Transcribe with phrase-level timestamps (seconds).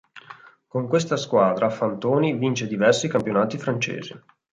[0.67, 4.19] Con questa squadra Fantoni vince diversi campionati francesi.